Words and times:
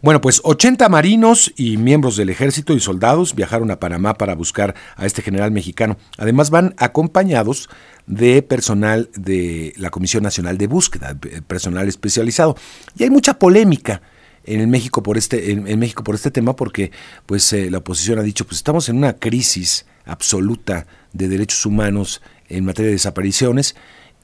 Bueno, 0.00 0.20
pues 0.20 0.40
80 0.44 0.88
marinos 0.88 1.52
y 1.56 1.76
miembros 1.76 2.16
del 2.16 2.30
ejército 2.30 2.72
y 2.72 2.78
soldados 2.78 3.34
viajaron 3.34 3.72
a 3.72 3.80
Panamá 3.80 4.14
para 4.14 4.36
buscar 4.36 4.76
a 4.96 5.06
este 5.06 5.22
general 5.22 5.50
mexicano. 5.50 5.96
Además 6.18 6.50
van 6.50 6.74
acompañados 6.78 7.68
de 8.06 8.42
personal 8.42 9.10
de 9.16 9.74
la 9.76 9.90
Comisión 9.90 10.22
Nacional 10.22 10.56
de 10.56 10.68
Búsqueda, 10.68 11.16
personal 11.48 11.88
especializado. 11.88 12.56
Y 12.96 13.02
hay 13.02 13.10
mucha 13.10 13.40
polémica 13.40 14.00
en 14.44 14.70
México 14.70 15.02
por 15.02 15.18
este 15.18 15.50
en, 15.50 15.78
México 15.78 16.04
por 16.04 16.14
este 16.14 16.30
tema 16.30 16.54
porque 16.54 16.92
pues 17.26 17.52
eh, 17.52 17.70
la 17.70 17.78
oposición 17.78 18.18
ha 18.18 18.22
dicho 18.22 18.46
pues 18.46 18.56
estamos 18.58 18.88
en 18.88 18.96
una 18.96 19.14
crisis 19.14 19.84
absoluta 20.06 20.86
de 21.12 21.28
derechos 21.28 21.66
humanos 21.66 22.22
en 22.48 22.64
materia 22.64 22.86
de 22.86 22.94
desapariciones 22.94 23.74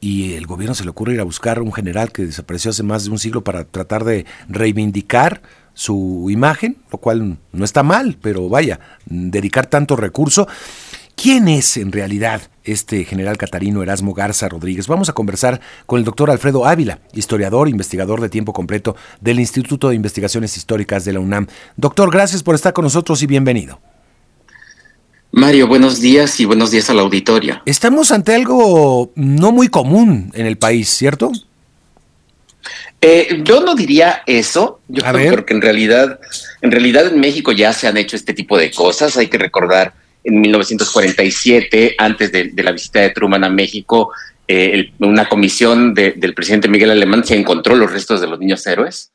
y 0.01 0.35
el 0.35 0.47
gobierno 0.47 0.75
se 0.75 0.85
le 0.85 0.91
ocurre 0.91 1.15
ir 1.15 1.21
a 1.21 1.25
buscar 1.25 1.59
a 1.59 1.63
un 1.63 1.73
general 1.73 2.13
que 2.13 2.25
desapareció 2.25 2.71
hace 2.71 2.83
más 2.83 3.05
de 3.05 3.11
un 3.11 3.19
siglo 3.19 3.45
para 3.45 3.65
tratar 3.65 4.05
de 4.05 4.25
reivindicar 4.49 5.43
su 5.75 6.29
imagen, 6.31 6.79
lo 6.91 6.99
cual 6.99 7.39
no 7.53 7.65
está 7.65 7.83
mal, 7.83 8.17
pero 8.21 8.49
vaya, 8.49 8.81
dedicar 9.05 9.67
tanto 9.67 9.97
recurso. 9.97 10.49
¿Quién 11.17 11.47
es 11.49 11.77
en 11.77 11.93
realidad 11.93 12.43
este 12.65 13.05
general 13.05 13.37
catarino 13.37 13.83
Erasmo 13.83 14.15
Garza 14.15 14.49
Rodríguez? 14.49 14.89
Vamos 14.89 15.09
a 15.09 15.13
conversar 15.13 15.61
con 15.87 15.99
el 15.99 16.05
doctor 16.05 16.31
Alfredo 16.31 16.67
Ávila, 16.67 16.99
historiador, 17.13 17.69
investigador 17.69 18.21
de 18.21 18.29
tiempo 18.29 18.53
completo 18.53 18.97
del 19.21 19.39
Instituto 19.39 19.91
de 19.91 19.95
Investigaciones 19.95 20.57
Históricas 20.57 21.05
de 21.05 21.13
la 21.13 21.21
UNAM. 21.21 21.47
Doctor, 21.77 22.11
gracias 22.11 22.43
por 22.43 22.55
estar 22.55 22.73
con 22.73 22.85
nosotros 22.85 23.23
y 23.23 23.27
bienvenido. 23.27 23.81
Mario, 25.31 25.67
buenos 25.67 26.01
días 26.01 26.39
y 26.39 26.45
buenos 26.45 26.71
días 26.71 26.91
a 26.91 26.95
la 26.95 27.03
auditoria. 27.03 27.63
Estamos 27.67 28.13
ante 28.13 28.35
algo 28.35 29.13
no 29.17 29.51
muy 29.51 29.69
común 29.69 30.31
en 30.35 30.47
el 30.47 30.59
país, 30.59 30.89
¿cierto? 30.89 31.33
Eh, 33.07 33.43
yo 33.45 33.61
no 33.61 33.75
diría 33.75 34.23
eso, 34.25 34.81
yo 34.89 35.03
creo 35.03 35.45
que 35.45 35.53
en 35.53 35.61
realidad, 35.61 36.19
en 36.63 36.71
realidad 36.71 37.07
en 37.07 37.21
México 37.21 37.53
ya 37.53 37.75
se 37.75 37.87
han 37.87 37.99
hecho 37.99 38.17
este 38.17 38.33
tipo 38.33 38.57
de 38.57 38.71
cosas. 38.71 39.19
Hay 39.19 39.27
que 39.27 39.37
recordar 39.37 39.93
en 40.25 40.41
1947, 40.41 41.97
antes 41.99 42.33
de, 42.33 42.51
la 42.57 42.73
visita 42.73 43.01
de 43.01 43.11
Truman 43.11 43.45
a 43.45 43.51
México, 43.51 44.11
eh, 44.49 44.91
una 45.01 45.29
comisión 45.29 45.93
del 45.93 46.33
presidente 46.33 46.67
Miguel 46.67 46.93
Alemán 46.93 47.27
se 47.27 47.37
encontró 47.37 47.75
los 47.75 47.93
restos 47.93 48.23
de 48.23 48.27
los 48.27 48.39
niños 48.39 48.67
héroes. 48.67 49.13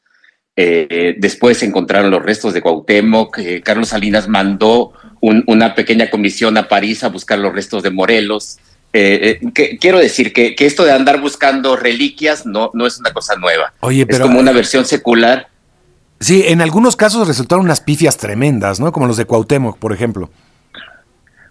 Eh, 0.55 1.15
después 1.17 1.57
se 1.57 1.65
encontraron 1.65 2.11
los 2.11 2.21
restos 2.21 2.53
de 2.53 2.61
Cuauhtémoc. 2.61 3.39
Carlos 3.63 3.89
Salinas 3.89 4.27
mandó 4.27 4.93
una 5.19 5.73
pequeña 5.73 6.11
comisión 6.11 6.59
a 6.59 6.67
París 6.67 7.03
a 7.03 7.09
buscar 7.09 7.39
los 7.39 7.55
restos 7.55 7.81
de 7.81 7.89
Morelos. 7.89 8.59
Eh, 8.91 9.39
eh, 9.41 9.77
quiero 9.79 9.99
decir 9.99 10.33
que, 10.33 10.55
esto 10.59 10.83
de 10.83 10.91
andar 10.91 11.21
buscando 11.21 11.75
reliquias 11.75 12.45
no, 12.45 12.71
no 12.73 12.87
es 12.87 12.99
una 12.99 13.13
cosa 13.13 13.35
nueva. 13.35 13.73
Oye, 13.81 14.05
pero, 14.05 14.23
es 14.23 14.27
como 14.27 14.39
una 14.39 14.51
versión 14.51 14.85
secular. 14.85 15.47
Sí, 16.19 16.43
en 16.47 16.61
algunos 16.61 16.95
casos 16.95 17.27
resultaron 17.27 17.65
unas 17.65 17.81
pifias 17.81 18.17
tremendas, 18.17 18.79
¿no? 18.79 18.91
Como 18.91 19.07
los 19.07 19.17
de 19.17 19.25
Cuauhtémoc, 19.25 19.77
por 19.77 19.93
ejemplo. 19.93 20.29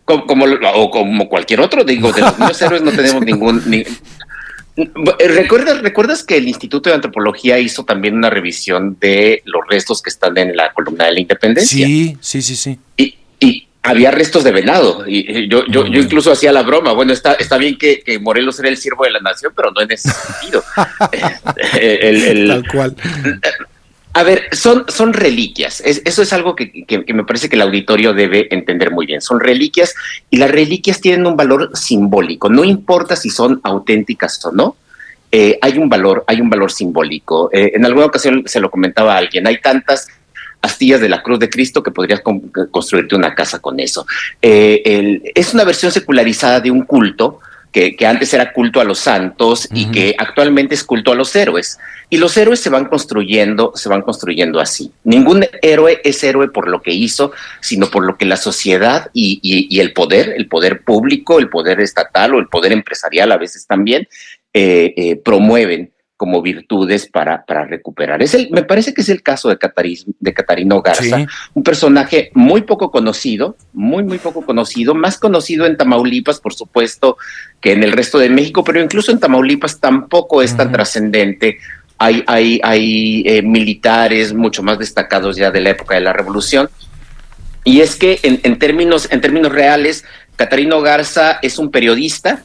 Como, 0.05 0.47
o 0.75 0.91
como 0.91 1.29
cualquier 1.29 1.61
otro, 1.61 1.85
digo, 1.85 2.13
de 2.13 2.23
los 2.23 2.63
héroes 2.63 2.83
no 2.83 2.93
tenemos 2.93 3.25
ningún... 3.25 3.63
¿Recuerdas, 5.19 5.83
¿Recuerdas 5.83 6.23
que 6.23 6.37
el 6.37 6.47
Instituto 6.47 6.89
de 6.89 6.95
Antropología 6.95 7.59
hizo 7.59 7.85
también 7.85 8.15
una 8.15 8.31
revisión 8.31 8.97
de 9.01 9.43
los 9.45 9.63
restos 9.69 10.03
que 10.03 10.11
están 10.11 10.39
en 10.39 10.57
la 10.57 10.73
columna 10.73 11.07
de 11.07 11.13
la 11.13 11.21
Independencia? 11.21 11.87
Sí, 11.87 12.17
sí, 12.21 12.43
sí, 12.43 12.57
sí. 12.57 12.79
Y, 12.97 13.68
había 13.89 14.11
restos 14.11 14.45
de 14.45 14.53
venado. 14.53 15.05
Y 15.07 15.49
yo, 15.49 15.65
yo, 15.67 15.87
yo 15.87 16.01
incluso 16.01 16.31
hacía 16.31 16.53
la 16.53 16.63
broma. 16.63 16.93
Bueno, 16.93 17.13
está, 17.13 17.35
está 17.35 17.57
bien 17.59 17.77
que, 17.79 18.03
Morelos 18.21 18.59
era 18.61 18.69
el 18.69 18.77
siervo 18.77 19.05
de 19.05 19.11
la 19.11 19.21
nación, 19.21 19.53
pero 19.57 19.71
no 19.71 19.81
en 19.81 19.93
ese 19.93 20.11
sentido. 20.11 20.63
Eh, 21.81 22.47
Tal 22.49 22.69
cual. 22.69 22.95
A 24.15 24.23
ver, 24.23 24.49
son, 24.53 24.85
son 24.89 25.13
reliquias. 25.13 25.81
eso 25.81 26.23
es 26.23 26.33
algo 26.33 26.57
que, 26.57 26.87
me 27.15 27.25
parece 27.25 27.49
que 27.49 27.57
el 27.57 27.63
auditorio 27.63 28.13
debe 28.13 28.53
entender 28.53 28.91
muy 28.91 29.07
bien. 29.07 29.21
Son 29.21 29.39
reliquias 29.39 29.95
y 30.31 30.39
las 30.39 30.51
reliquias 30.51 31.01
tienen 31.01 31.27
un 31.27 31.37
valor 31.37 31.71
simbólico. 31.75 32.49
No 32.49 32.65
importa 32.65 33.17
si 33.17 33.31
son 33.31 33.61
auténticas 33.63 34.45
o 34.45 34.53
no. 34.53 34.77
Eh, 35.31 35.59
hay 35.61 35.79
un 35.79 35.89
valor, 35.89 36.25
hay 36.27 36.41
un 36.41 36.51
valor 36.51 36.73
simbólico. 36.73 37.51
Eh, 37.53 37.73
en 37.75 37.85
alguna 37.85 38.07
ocasión 38.07 38.43
se 38.47 38.61
lo 38.61 38.71
comentaba 38.71 39.15
a 39.15 39.19
alguien. 39.19 39.47
Hay 39.47 39.61
tantas 39.61 40.09
astillas 40.63 41.01
de 41.01 41.09
la 41.09 41.23
cruz 41.23 41.39
de 41.39 41.49
Cristo 41.49 41.83
que 41.83 41.91
podrías 41.91 42.21
construirte 42.71 43.15
una 43.15 43.35
casa 43.35 43.61
con 43.61 43.81
eso. 43.81 44.07
Eh, 44.43 45.21
es 45.35 45.55
una 45.55 45.65
versión 45.65 45.93
secularizada 45.93 46.61
de 46.61 46.71
un 46.71 46.83
culto 46.83 47.41
que, 47.71 48.07
antes 48.07 48.33
era 48.35 48.53
culto 48.53 48.81
a 48.81 48.85
los 48.85 48.99
santos 48.99 49.69
y 49.73 49.91
que 49.91 50.15
actualmente 50.19 50.75
es 50.75 50.83
culto 50.83 51.13
a 51.13 51.15
los 51.15 51.35
héroes. 51.37 51.79
Y 52.11 52.17
los 52.17 52.37
héroes 52.37 52.61
se 52.61 52.71
van 52.71 52.87
construyendo, 52.87 53.73
se 53.75 53.89
van 53.89 54.03
construyendo 54.03 54.59
así. 54.59 54.91
Ningún 55.05 55.45
héroe 55.63 56.01
es 56.03 56.25
héroe 56.25 56.49
por 56.49 56.69
lo 56.69 56.81
que 56.81 56.93
hizo, 56.93 57.33
sino 57.61 57.89
por 57.89 58.05
lo 58.05 58.17
que 58.17 58.25
la 58.25 58.37
sociedad 58.37 59.11
y, 59.13 59.79
el 59.79 59.93
poder, 59.93 60.35
el 60.37 60.49
poder 60.49 60.83
público, 60.83 61.39
el 61.39 61.51
poder 61.51 61.81
estatal 61.81 62.35
o 62.35 62.39
el 62.39 62.49
poder 62.49 62.73
empresarial 62.73 63.31
a 63.33 63.37
veces 63.37 63.67
también, 63.67 64.09
eh, 64.55 64.95
eh, 64.97 65.17
promueven 65.17 65.93
como 66.19 66.43
virtudes 66.43 67.07
para, 67.07 67.45
para 67.47 67.65
recuperar. 67.65 68.21
Es 68.23 68.35
el, 68.35 68.51
me 68.51 68.65
parece 68.65 68.93
que 68.93 69.03
es 69.03 69.09
el 69.09 69.23
caso 69.23 69.49
de, 69.49 69.57
de 70.19 70.35
Catarino 70.35 70.83
Garza, 70.83 71.25
un 71.55 71.63
personaje 71.63 72.33
muy 72.35 72.63
poco 72.63 72.91
conocido, 72.91 73.57
muy, 73.73 74.03
muy 74.03 74.19
poco 74.19 74.45
conocido, 74.45 74.97
más 74.97 75.17
conocido 75.17 75.65
en 75.65 75.77
Tamaulipas, 75.77 76.41
por 76.41 76.55
supuesto, 76.55 77.19
que 77.61 77.71
en 77.71 77.85
el 77.85 77.93
resto 77.93 78.19
de 78.19 78.31
México, 78.31 78.65
pero 78.65 78.83
incluso 78.83 79.13
en 79.13 79.21
Tamaulipas 79.21 79.79
tampoco 79.79 80.43
es 80.43 80.57
tan 80.57 80.73
trascendente. 80.73 81.59
Hay, 81.99 82.25
hay, 82.27 82.61
hay 82.65 83.23
eh, 83.25 83.43
militares 83.43 84.35
mucho 84.35 84.65
más 84.65 84.81
destacados 84.81 85.37
ya 85.37 85.53
de 85.53 85.61
la 85.61 85.71
época 85.71 85.95
de 85.95 86.01
la 86.01 86.13
Revolución. 86.13 86.69
Y 87.63 87.81
es 87.81 87.95
que 87.95 88.19
en, 88.25 88.41
en 88.43 88.59
términos, 88.59 89.07
en 89.13 89.21
términos 89.21 89.53
reales, 89.53 90.05
Catarino 90.35 90.81
Garza 90.81 91.39
es 91.43 91.61
un 91.61 91.71
periodista, 91.71 92.43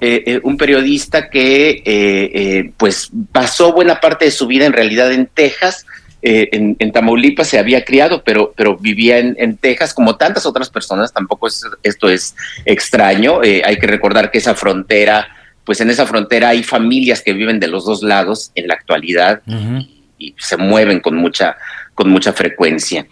eh, 0.00 0.22
eh, 0.26 0.40
un 0.44 0.56
periodista 0.56 1.28
que 1.28 1.82
eh, 1.84 2.70
pues 2.76 3.10
pasó 3.32 3.72
buena 3.72 4.00
parte 4.00 4.26
de 4.26 4.30
su 4.30 4.46
vida 4.46 4.64
en 4.64 4.72
realidad 4.72 5.12
en 5.12 5.26
Texas. 5.26 5.86
En, 6.20 6.76
Tamaulipas 6.92 7.48
se 7.48 7.58
había 7.58 7.84
criado, 7.84 8.22
pero, 8.24 8.52
pero 8.56 8.76
vivía 8.76 9.18
en, 9.18 9.56
Texas 9.56 9.94
como 9.94 10.16
tantas 10.16 10.46
otras 10.46 10.68
personas. 10.68 11.12
Tampoco 11.12 11.48
esto 11.82 12.08
es 12.08 12.34
extraño. 12.64 13.40
hay 13.40 13.76
que 13.78 13.86
recordar 13.86 14.30
que 14.30 14.38
esa 14.38 14.54
frontera, 14.54 15.28
pues 15.64 15.80
en 15.80 15.90
esa 15.90 16.06
frontera 16.06 16.50
hay 16.50 16.64
familias 16.64 17.22
que 17.22 17.32
viven 17.32 17.60
de 17.60 17.68
los 17.68 17.84
dos 17.84 18.02
lados 18.02 18.50
en 18.56 18.66
la 18.66 18.74
actualidad 18.74 19.42
y 20.18 20.34
se 20.38 20.56
mueven 20.56 20.98
con 20.98 21.16
mucha, 21.16 21.56
con 21.94 22.10
mucha 22.10 22.32
frecuencia. 22.32 23.06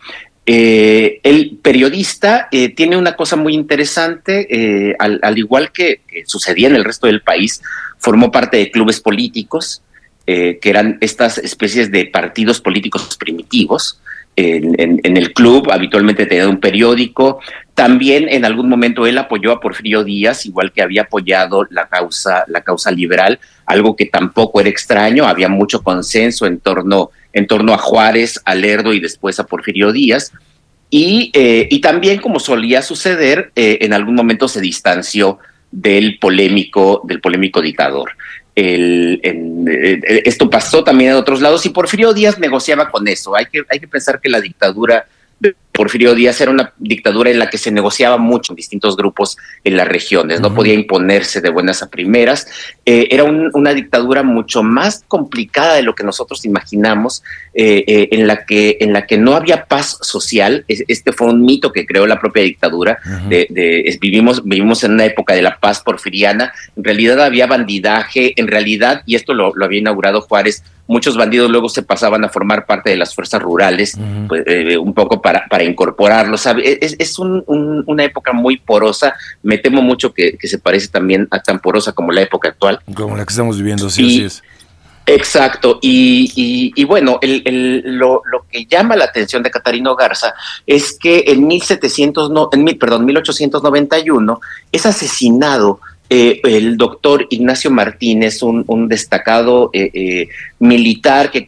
Eh, 0.48 1.18
el 1.24 1.58
periodista 1.60 2.46
eh, 2.52 2.68
tiene 2.68 2.96
una 2.96 3.16
cosa 3.16 3.34
muy 3.34 3.52
interesante, 3.52 4.46
eh, 4.48 4.96
al, 5.00 5.36
igual 5.36 5.72
que, 5.72 6.02
sucedía 6.24 6.68
en 6.68 6.76
el 6.76 6.84
resto 6.84 7.08
del 7.08 7.20
país, 7.20 7.60
formó 7.98 8.30
parte 8.30 8.56
de 8.56 8.70
clubes 8.70 9.00
políticos, 9.00 9.82
que 10.24 10.58
eran 10.64 10.98
estas 11.02 11.38
especies 11.38 11.92
de 11.92 12.06
partidos 12.06 12.60
políticos 12.60 13.16
primitivos. 13.16 14.00
En, 14.34 15.16
el 15.16 15.32
club 15.32 15.70
habitualmente 15.70 16.26
tenía 16.26 16.48
un 16.48 16.58
periódico. 16.58 17.38
También 17.74 18.28
en 18.28 18.44
algún 18.44 18.68
momento 18.68 19.06
él 19.06 19.18
apoyó 19.18 19.52
a 19.52 19.60
Porfirio 19.60 20.02
Díaz, 20.02 20.44
igual 20.44 20.72
que 20.72 20.82
había 20.82 21.02
apoyado 21.02 21.64
la 21.70 21.86
causa, 21.86 22.42
la 22.48 22.62
causa 22.62 22.90
liberal, 22.90 23.38
algo 23.66 23.94
que 23.94 24.06
tampoco 24.06 24.60
era 24.60 24.68
extraño. 24.68 25.26
Había 25.26 25.48
mucho 25.48 25.84
consenso 25.84 26.44
en 26.44 26.58
torno 26.58 27.12
en 27.36 27.46
torno 27.46 27.74
a 27.74 27.78
Juárez, 27.78 28.40
a 28.46 28.54
Lerdo 28.54 28.94
y 28.94 28.98
después 28.98 29.38
a 29.38 29.46
Porfirio 29.46 29.92
Díaz. 29.92 30.32
Y, 30.88 31.30
eh, 31.34 31.68
y 31.70 31.82
también, 31.82 32.18
como 32.18 32.40
solía 32.40 32.80
suceder, 32.80 33.52
eh, 33.54 33.76
en 33.82 33.92
algún 33.92 34.14
momento 34.14 34.48
se 34.48 34.62
distanció 34.62 35.38
del 35.70 36.18
polémico, 36.18 37.02
del 37.04 37.20
polémico 37.20 37.60
dictador. 37.60 38.12
El, 38.54 39.20
eh, 39.22 40.22
esto 40.24 40.48
pasó 40.48 40.82
también 40.82 41.10
en 41.10 41.16
otros 41.16 41.42
lados 41.42 41.66
y 41.66 41.68
Porfirio 41.68 42.14
Díaz 42.14 42.38
negociaba 42.38 42.88
con 42.88 43.06
eso. 43.06 43.36
Hay 43.36 43.46
que, 43.52 43.64
hay 43.68 43.80
que 43.80 43.88
pensar 43.88 44.18
que 44.18 44.30
la 44.30 44.40
dictadura 44.40 45.06
Porfirio 45.76 46.14
Díaz 46.14 46.40
era 46.40 46.50
una 46.50 46.72
dictadura 46.78 47.30
en 47.30 47.38
la 47.38 47.50
que 47.50 47.58
se 47.58 47.70
negociaba 47.70 48.16
mucho 48.16 48.52
en 48.52 48.56
distintos 48.56 48.96
grupos 48.96 49.36
en 49.62 49.76
las 49.76 49.86
regiones, 49.86 50.40
no 50.40 50.54
podía 50.54 50.74
imponerse 50.74 51.40
de 51.40 51.50
buenas 51.50 51.82
a 51.82 51.90
primeras. 51.90 52.46
Eh, 52.84 53.08
era 53.10 53.24
una 53.24 53.74
dictadura 53.74 54.22
mucho 54.22 54.62
más 54.62 55.04
complicada 55.06 55.74
de 55.74 55.82
lo 55.82 55.94
que 55.94 56.04
nosotros 56.04 56.44
imaginamos, 56.44 57.22
eh, 57.54 57.84
eh, 57.86 58.08
en, 58.12 58.26
la 58.26 58.44
que, 58.44 58.78
en 58.80 58.92
la 58.92 59.06
que 59.06 59.18
no 59.18 59.34
había 59.34 59.66
paz 59.66 59.98
social. 60.00 60.64
Este 60.68 61.12
fue 61.12 61.28
un 61.28 61.42
mito 61.42 61.72
que 61.72 61.86
creó 61.86 62.06
la 62.06 62.18
propia 62.18 62.42
dictadura. 62.42 62.98
de, 63.28 63.98
vivimos, 64.00 64.44
vivimos 64.44 64.82
en 64.84 64.92
una 64.92 65.04
época 65.04 65.34
de 65.34 65.42
la 65.42 65.58
paz 65.58 65.80
porfiriana. 65.80 66.52
En 66.76 66.84
realidad 66.84 67.20
había 67.20 67.46
bandidaje, 67.46 68.32
en 68.36 68.48
realidad, 68.48 69.02
y 69.06 69.14
esto 69.14 69.34
lo 69.34 69.52
había 69.62 69.80
inaugurado 69.80 70.22
Juárez, 70.22 70.62
muchos 70.86 71.16
bandidos 71.16 71.50
luego 71.50 71.68
se 71.68 71.82
pasaban 71.82 72.24
a 72.24 72.28
formar 72.28 72.66
parte 72.66 72.90
de 72.90 72.96
las 72.96 73.14
fuerzas 73.14 73.42
rurales, 73.42 73.98
pues, 74.28 74.44
un 74.78 74.94
poco 74.94 75.20
para, 75.20 75.46
para 75.48 75.64
incorporarlos. 75.66 76.46
Es, 76.62 76.96
es 76.98 77.18
una 77.18 78.04
época 78.04 78.32
muy 78.32 78.58
porosa, 78.58 79.14
me 79.42 79.58
temo 79.58 79.82
mucho 79.82 80.12
que, 80.12 80.36
se 80.42 80.58
parece 80.58 80.88
también 80.88 81.26
a 81.30 81.40
tan 81.40 81.60
porosa 81.60 81.92
como 81.92 82.12
la 82.12 82.22
época 82.22 82.48
actual. 82.48 82.80
Como 82.94 83.16
la 83.16 83.24
que 83.24 83.30
estamos 83.30 83.56
viviendo, 83.58 83.90
sí, 83.90 84.04
así 84.04 84.24
es. 84.24 84.42
Exacto, 85.08 85.78
y, 85.80 86.84
bueno, 86.84 87.20
lo, 87.22 88.22
que 88.50 88.66
llama 88.66 88.96
la 88.96 89.04
atención 89.04 89.40
de 89.44 89.52
Catarino 89.52 89.94
Garza 89.94 90.34
es 90.66 90.98
que 90.98 91.22
en 91.28 91.46
1700, 91.46 92.30
no, 92.30 92.48
en, 92.50 92.64
perdón, 92.76 93.04
1891 93.04 94.40
es 94.72 94.84
asesinado 94.84 95.78
eh, 96.08 96.40
el 96.44 96.76
doctor 96.76 97.26
Ignacio 97.30 97.68
Martínez, 97.68 98.40
un, 98.42 98.88
destacado 98.88 99.70
eh, 99.72 99.90
eh, 99.92 100.28
militar 100.60 101.32
que, 101.32 101.44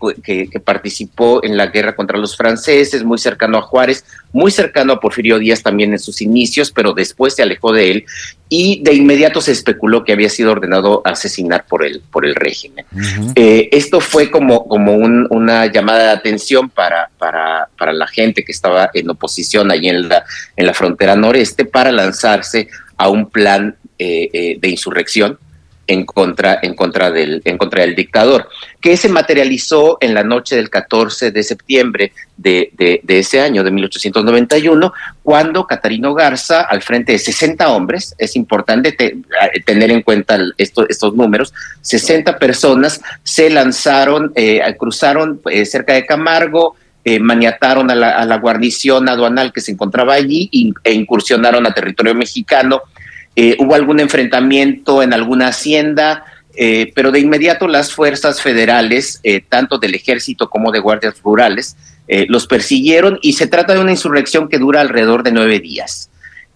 participó 0.65 1.45
en 1.45 1.57
la 1.57 1.67
guerra 1.67 1.95
contra 1.95 2.19
los 2.19 2.37
franceses, 2.37 3.05
muy 3.05 3.19
cercano 3.19 3.59
a 3.59 3.63
Juárez, 3.63 4.05
muy 4.33 4.51
cercano 4.51 4.95
a 4.95 5.01
Porfirio 5.01 5.39
Díaz 5.39 5.63
también 5.63 5.93
en 5.93 6.01
sus 6.01 6.21
inicios, 6.21 6.73
pero 6.73 6.93
después 6.93 7.37
se 7.37 7.43
alejó 7.43 7.73
de 7.73 7.91
él 7.93 8.05
y 8.49 8.83
de 8.83 8.95
inmediato 8.95 9.41
se 9.41 9.53
especuló 9.53 10.05
que 10.05 10.13
había 10.13 10.29
sido 10.29 10.51
ordenado 10.51 11.03
a 11.05 11.11
asesinar 11.11 11.65
por 11.69 11.85
el, 11.85 12.01
por 12.01 12.27
el 12.27 12.35
régimen. 12.35 12.85
esto 13.37 14.01
fue 14.01 14.29
como, 14.31 14.67
como 14.67 14.95
una 14.95 15.67
llamada 15.67 16.05
de 16.05 16.11
atención 16.11 16.69
para, 16.69 17.11
para, 17.19 17.69
para 17.79 17.93
la 17.93 18.09
gente 18.09 18.45
que 18.45 18.53
estaba 18.53 18.91
en 18.93 19.09
oposición 19.09 19.71
allí 19.71 19.89
en 19.89 20.09
la, 20.09 20.25
en 20.57 20.67
la 20.67 20.75
frontera 20.75 21.15
noreste 21.15 21.65
para 21.65 21.93
lanzarse 21.93 22.69
a 22.97 23.09
un 23.09 23.31
plan 23.31 23.77
de 23.99 24.69
insurrección 24.69 25.39
en 25.89 26.05
contra, 26.05 26.59
en, 26.63 26.75
contra 26.75 27.11
del, 27.11 27.41
en 27.45 27.57
contra 27.57 27.81
del 27.81 27.97
dictador, 27.97 28.49
que 28.79 28.97
se 28.97 29.09
materializó 29.09 29.97
en 30.01 30.13
la 30.13 30.23
noche 30.23 30.55
del 30.55 30.69
14 30.69 31.31
de 31.31 31.43
septiembre 31.43 32.13
de, 32.37 33.03
ese 33.09 33.41
año, 33.41 33.65
de 33.65 33.71
1891, 33.71 34.93
cuando 35.23 35.67
Catarino 35.67 36.13
Garza, 36.13 36.61
al 36.61 36.83
frente 36.83 37.13
de 37.13 37.19
60 37.19 37.71
hombres, 37.71 38.15
es 38.19 38.37
importante 38.37 38.95
tener 39.65 39.91
en 39.91 40.03
cuenta 40.03 40.39
estos 40.59 41.15
números, 41.15 41.55
60 41.81 42.39
personas 42.39 43.01
se 43.23 43.49
lanzaron, 43.49 44.31
eh, 44.37 44.61
cruzaron 44.79 45.41
cerca 45.65 45.95
de 45.95 46.07
Camargo, 46.07 46.77
maniataron 47.19 47.91
a 47.91 47.95
la, 47.95 48.37
guarnición 48.37 49.09
aduanal 49.09 49.51
que 49.51 49.63
se 49.63 49.73
encontraba 49.73 50.13
allí 50.13 50.51
e 50.85 50.93
incursionaron 50.93 51.67
a 51.67 51.73
territorio 51.73 52.15
mexicano 52.15 52.83
eh, 53.41 53.55
hubo 53.61 53.77
algún 53.77 54.01
enfrentamiento 54.01 55.01
en 55.01 55.15
alguna 55.15 55.47
hacienda, 55.47 56.25
eh, 56.57 56.91
pero 56.93 57.13
de 57.13 57.21
inmediato 57.21 57.69
las 57.69 57.93
fuerzas 57.93 58.43
federales, 58.43 59.21
eh, 59.23 59.45
tanto 59.49 59.79
del 59.79 59.95
ejército 59.95 60.51
como 60.51 60.73
de 60.73 60.81
guardias 60.81 61.23
rurales, 61.23 61.77
los 62.29 62.47
persiguieron 62.47 63.19
y 63.21 63.35
se 63.35 63.47
trata 63.47 63.75
de 63.75 63.81
una 63.81 63.91
insurrección 63.91 64.49
que 64.49 64.59
dura 64.59 64.81
alrededor 64.81 65.23
de 65.23 65.31
nueve 65.31 65.61
días. 65.61 66.09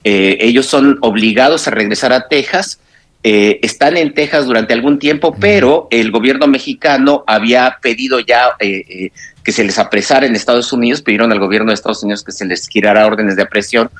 ellos 0.02 0.64
son 0.64 0.96
obligados 1.02 1.68
a 1.68 1.72
regresar 1.72 2.14
a 2.14 2.26
Texas, 2.26 2.80
están 3.22 3.98
en 3.98 4.14
Texas 4.14 4.46
durante 4.46 4.72
algún 4.72 4.98
tiempo, 4.98 5.36
pero 5.38 5.88
el 5.90 6.10
gobierno 6.10 6.46
mexicano 6.46 7.22
había 7.26 7.76
pedido 7.82 8.18
ya 8.18 8.56
que 8.58 9.52
se 9.52 9.62
les 9.62 9.78
apresara 9.78 10.24
en 10.24 10.34
Estados 10.34 10.72
Unidos, 10.72 11.02
pidieron 11.02 11.32
al 11.32 11.38
gobierno 11.38 11.68
de 11.68 11.74
Estados 11.74 12.02
Unidos 12.02 12.24
que 12.24 12.32
se 12.32 12.46
les 12.46 12.66
girara 12.66 13.06
órdenes 13.06 13.36
de 13.36 13.42
aprehensión 13.42 13.90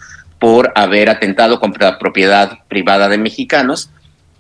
por 0.43 0.73
haber 0.75 1.09
atentado 1.09 1.61
contra 1.61 1.93
la 1.93 1.99
propiedad 2.01 2.59
privada 2.67 3.09
de 3.09 3.17
mexicanos. 3.17 3.91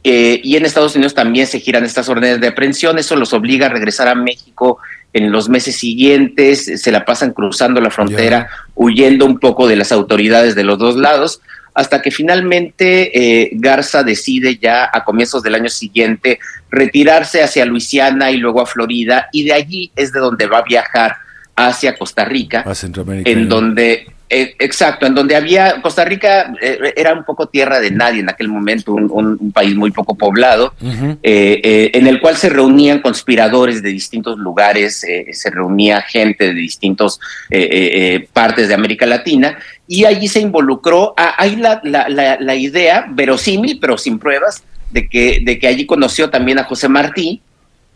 Eh, 0.02 0.40
y 0.42 0.56
en 0.56 0.64
Estados 0.64 0.96
Unidos 0.96 1.14
también 1.14 1.46
se 1.46 1.60
giran 1.60 1.84
estas 1.84 2.08
órdenes 2.08 2.40
de 2.40 2.48
aprehensión, 2.48 2.98
eso 2.98 3.14
los 3.14 3.32
obliga 3.32 3.66
a 3.66 3.68
regresar 3.68 4.08
a 4.08 4.16
México 4.16 4.78
en 5.12 5.30
los 5.30 5.48
meses 5.48 5.76
siguientes, 5.76 6.64
se 6.82 6.90
la 6.90 7.04
pasan 7.04 7.30
cruzando 7.30 7.80
la 7.80 7.90
frontera, 7.90 8.48
huyendo 8.74 9.24
un 9.26 9.38
poco 9.38 9.68
de 9.68 9.76
las 9.76 9.92
autoridades 9.92 10.56
de 10.56 10.64
los 10.64 10.76
dos 10.76 10.96
lados, 10.96 11.40
hasta 11.72 12.02
que 12.02 12.10
finalmente 12.10 13.44
eh, 13.44 13.50
Garza 13.52 14.02
decide 14.02 14.58
ya 14.60 14.90
a 14.92 15.04
comienzos 15.04 15.44
del 15.44 15.54
año 15.54 15.68
siguiente 15.68 16.40
retirarse 16.68 17.44
hacia 17.44 17.64
Luisiana 17.64 18.32
y 18.32 18.38
luego 18.38 18.60
a 18.60 18.66
Florida, 18.66 19.28
y 19.30 19.44
de 19.44 19.52
allí 19.52 19.92
es 19.94 20.12
de 20.12 20.18
donde 20.18 20.48
va 20.48 20.58
a 20.58 20.62
viajar 20.62 21.14
hacia 21.54 21.96
Costa 21.96 22.24
Rica, 22.24 22.64
en 23.24 23.48
donde 23.48 24.11
eh, 24.34 24.56
exacto, 24.60 25.04
en 25.04 25.14
donde 25.14 25.36
había, 25.36 25.82
Costa 25.82 26.06
Rica 26.06 26.54
eh, 26.62 26.94
era 26.96 27.12
un 27.12 27.22
poco 27.22 27.48
tierra 27.48 27.80
de 27.80 27.90
nadie 27.90 28.20
en 28.20 28.30
aquel 28.30 28.48
momento, 28.48 28.94
un, 28.94 29.52
país 29.52 29.76
muy 29.76 29.90
poco 29.90 30.14
poblado, 30.14 30.72
eh, 31.22 31.90
en 31.92 32.06
el 32.06 32.18
cual 32.18 32.38
se 32.38 32.48
reunían 32.48 33.00
conspiradores 33.00 33.82
de 33.82 33.90
distintos 33.90 34.38
lugares, 34.38 35.04
se 35.32 35.50
reunía 35.50 36.00
gente 36.00 36.46
de 36.46 36.54
distintas 36.54 37.20
partes 38.32 38.68
de 38.68 38.74
América 38.74 39.04
Latina, 39.04 39.58
y 39.86 40.06
allí 40.06 40.28
se 40.28 40.40
involucró, 40.40 41.12
hay 41.16 41.56
la, 41.56 41.82
la, 41.82 42.54
idea, 42.54 43.04
verosímil, 43.10 43.78
pero 43.78 43.98
sin 43.98 44.18
pruebas, 44.18 44.62
de 44.90 45.08
que, 45.08 45.42
de 45.44 45.58
que 45.58 45.66
allí 45.66 45.84
conoció 45.84 46.30
también 46.30 46.58
a 46.58 46.64
José 46.64 46.88
Martí, 46.88 47.42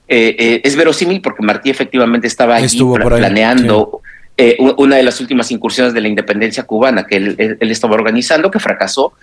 es 0.07 0.77
verosímil 0.77 1.23
porque 1.23 1.43
Martí 1.43 1.71
efectivamente 1.71 2.27
estaba 2.27 2.57
allí 2.57 2.79
planeando 2.79 4.03
eh, 4.39 4.59
una 4.77 4.97
de 4.97 5.03
las 5.03 5.19
últimas 5.23 5.51
incursiones 5.51 5.95
de 5.95 6.01
la 6.03 6.09
independencia 6.09 6.65
cubana 6.65 7.07
que 7.07 7.17
él, 7.17 7.57
estaba 7.61 7.95
organizando, 7.95 8.51
que 8.51 8.59
fracasó, 8.59 9.15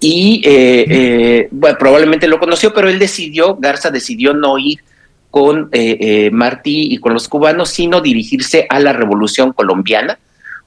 y 0.00 0.40
eh, 0.46 0.86
eh, 0.88 1.48
bueno, 1.50 1.76
probablemente 1.78 2.26
lo 2.26 2.38
conoció, 2.38 2.72
pero 2.72 2.88
él 2.88 2.98
decidió, 2.98 3.56
Garza 3.56 3.90
decidió 3.90 4.32
no 4.32 4.56
ir 4.56 4.78
con 5.30 5.70
Martí 6.32 6.88
y 6.90 6.98
con 6.98 7.12
los 7.12 7.28
cubanos, 7.28 7.68
sino 7.68 8.00
dirigirse 8.00 8.66
a 8.70 8.80
la 8.80 8.94
revolución 8.94 9.52
colombiana, 9.52 10.18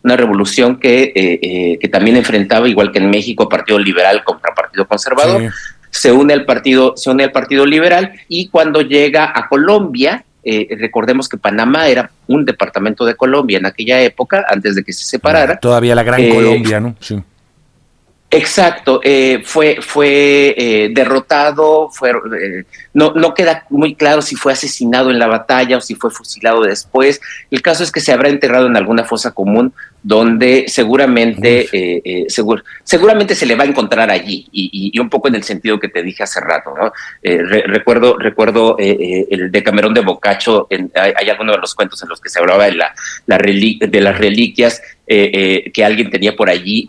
una 0.03 0.15
revolución 0.15 0.79
que, 0.79 1.77
que 1.81 1.87
también 1.87 2.15
enfrentaba, 2.15 2.69
igual 2.69 2.91
que 2.91 2.99
en 2.99 3.09
México, 3.09 3.49
Partido 3.49 3.79
Liberal 3.79 4.23
contra 4.23 4.53
Partido 4.53 4.87
Conservador. 4.87 5.51
Se 5.89 6.11
une 6.11 6.33
al 6.33 6.45
partido, 6.45 6.93
se 6.95 7.09
une 7.09 7.23
al 7.23 7.31
Partido 7.31 7.65
Liberal 7.65 8.13
y 8.27 8.49
cuando 8.49 8.81
llega 8.81 9.31
a 9.33 9.47
Colombia, 9.47 10.25
eh, 10.45 10.67
recordemos 10.79 11.27
que 11.27 11.37
Panamá 11.37 11.87
era 11.87 12.11
un 12.27 12.45
departamento 12.45 13.03
de 13.03 13.15
Colombia 13.15 13.57
en 13.57 13.65
aquella 13.65 13.99
época, 14.01 14.45
antes 14.47 14.75
de 14.75 14.83
que 14.83 14.93
se 14.93 15.03
separara. 15.03 15.57
Todavía 15.57 15.95
la 15.95 16.03
Gran 16.03 16.21
eh, 16.21 16.29
Colombia, 16.29 16.79
¿no? 16.79 16.95
Sí. 16.99 17.19
Exacto, 18.29 18.99
eh, 19.03 19.41
fue, 19.43 19.79
fue 19.81 20.91
derrotado, 20.93 21.89
fue, 21.89 22.11
no, 22.93 23.13
no 23.13 23.33
queda 23.33 23.65
muy 23.69 23.95
claro 23.95 24.21
si 24.21 24.35
fue 24.35 24.51
asesinado 24.51 25.09
en 25.09 25.19
la 25.19 25.27
batalla 25.27 25.77
o 25.77 25.81
si 25.81 25.95
fue 25.95 26.11
fusilado 26.11 26.61
después. 26.61 27.21
El 27.49 27.61
caso 27.61 27.83
es 27.83 27.91
que 27.91 28.01
se 28.01 28.11
habrá 28.11 28.29
enterrado 28.29 28.67
en 28.67 28.75
alguna 28.75 29.05
fosa 29.05 29.31
común 29.31 29.73
donde 30.05 30.65
seguramente, 30.67 31.67
eh, 31.71 31.99
eh, 32.05 32.25
seguramente 32.83 33.33
se 33.33 33.47
le 33.47 33.55
va 33.55 33.63
a 33.63 33.67
encontrar 33.67 34.11
allí, 34.11 34.47
y, 34.51 34.99
un 34.99 35.09
poco 35.09 35.29
en 35.29 35.35
el 35.35 35.41
sentido 35.41 35.79
que 35.79 35.87
te 35.87 36.03
dije 36.03 36.21
hace 36.21 36.39
rato. 36.41 36.75
¿no? 36.79 36.93
Eh, 37.23 37.39
recuerdo 37.65 38.15
recuerdo 38.15 38.77
el 38.77 39.51
de 39.51 39.63
Camerón 39.63 39.95
de 39.95 40.01
Bocacho, 40.01 40.67
hay, 40.93 41.27
algunos 41.27 41.55
de 41.55 41.61
los 41.61 41.73
cuentos 41.73 42.03
en 42.03 42.09
los 42.09 42.21
que 42.21 42.29
se 42.29 42.37
hablaba 42.37 42.65
de, 42.65 42.73
la, 42.73 42.93
de 43.25 44.01
las 44.01 44.17
reliquias 44.19 44.79
que 45.07 45.83
alguien 45.83 46.11
tenía 46.11 46.35
por 46.35 46.51
allí 46.51 46.85